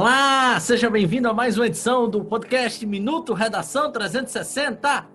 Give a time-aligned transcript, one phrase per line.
[0.00, 5.06] Olá, seja bem-vindo a mais uma edição do podcast Minuto Redação 360.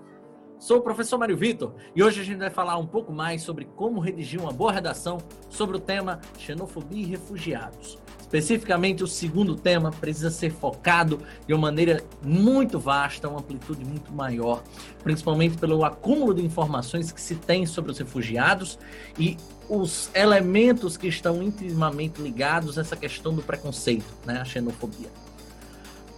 [0.60, 3.65] Sou o professor Mário Vitor e hoje a gente vai falar um pouco mais sobre
[3.65, 5.17] como redigir uma boa redação
[5.49, 7.97] sobre o tema xenofobia e refugiados.
[8.36, 14.12] Especificamente, o segundo tema precisa ser focado de uma maneira muito vasta, uma amplitude muito
[14.12, 14.62] maior,
[15.01, 18.77] principalmente pelo acúmulo de informações que se tem sobre os refugiados
[19.18, 19.38] e
[19.70, 25.09] os elementos que estão intimamente ligados a essa questão do preconceito, né, a xenofobia.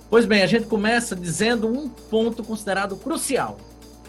[0.09, 3.59] Pois bem, a gente começa dizendo um ponto considerado crucial.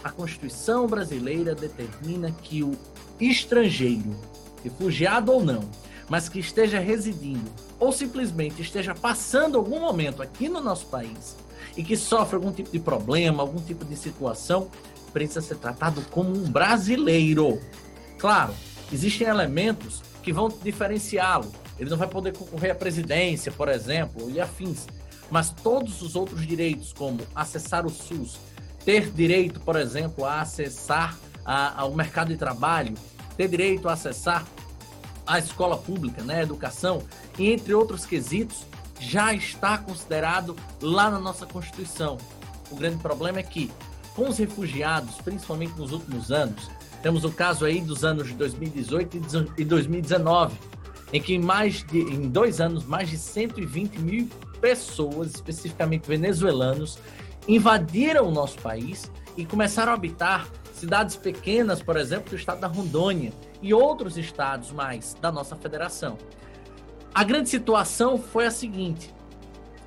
[0.02, 2.72] A Constituição brasileira determina que o
[3.20, 4.16] estrangeiro,
[4.64, 5.68] refugiado ou não,
[6.08, 11.36] mas que esteja residindo ou simplesmente esteja passando algum momento aqui no nosso país
[11.76, 14.68] e que sofre algum tipo de problema, algum tipo de situação,
[15.12, 17.60] precisa ser tratado como um brasileiro.
[18.18, 18.54] Claro,
[18.92, 21.50] existem elementos que vão diferenciá-lo.
[21.78, 24.86] Ele não vai poder concorrer à presidência, por exemplo, e afins.
[25.30, 28.38] Mas todos os outros direitos, como acessar o SUS,
[28.84, 32.94] ter direito, por exemplo, a acessar a, ao mercado de trabalho,
[33.36, 34.44] ter direito a acessar
[35.28, 37.02] a escola pública, né, a educação,
[37.38, 38.64] entre outros quesitos,
[38.98, 42.16] já está considerado lá na nossa Constituição.
[42.70, 43.70] O grande problema é que,
[44.16, 46.68] com os refugiados, principalmente nos últimos anos,
[47.02, 49.20] temos o caso aí dos anos de 2018
[49.58, 50.56] e 2019,
[51.12, 54.28] em que mais de, em dois anos, mais de 120 mil
[54.60, 56.98] pessoas, especificamente venezuelanos,
[57.46, 62.66] invadiram o nosso país e começaram a habitar cidades pequenas, por exemplo, do estado da
[62.66, 66.16] Rondônia, e outros estados mais da nossa federação.
[67.14, 69.12] A grande situação foi a seguinte: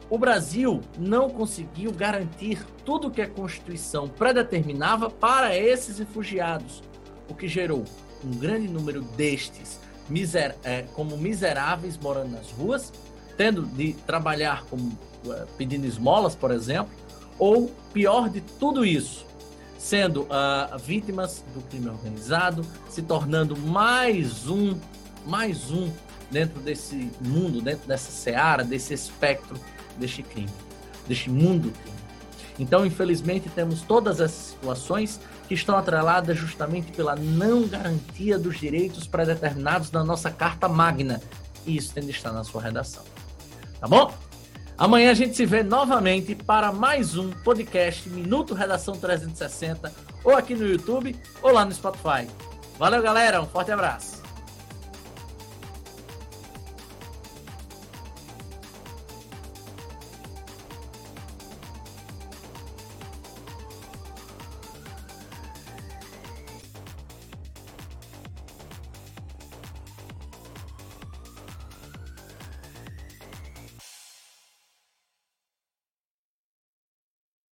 [0.09, 6.83] o Brasil não conseguiu garantir tudo o que a Constituição predeterminava para esses refugiados,
[7.29, 7.85] o que gerou
[8.23, 12.91] um grande número destes miser é, como miseráveis morando nas ruas,
[13.37, 14.97] tendo de trabalhar como
[15.27, 16.91] é, pedindo esmolas, por exemplo,
[17.39, 19.25] ou pior de tudo isso,
[19.81, 24.77] sendo uh, vítimas do crime organizado, se tornando mais um,
[25.25, 25.91] mais um
[26.29, 29.59] dentro desse mundo, dentro dessa seara, desse espectro
[29.97, 30.51] deste crime,
[31.07, 31.97] deste mundo crime.
[32.59, 39.07] Então, infelizmente, temos todas essas situações que estão atreladas justamente pela não garantia dos direitos
[39.07, 41.19] pré-determinados na nossa Carta Magna.
[41.65, 43.03] E isso tem de estar na sua redação.
[43.79, 44.13] Tá bom?
[44.81, 49.93] Amanhã a gente se vê novamente para mais um podcast Minuto Redação 360,
[50.23, 52.27] ou aqui no YouTube, ou lá no Spotify.
[52.79, 53.39] Valeu, galera.
[53.43, 54.20] Um forte abraço.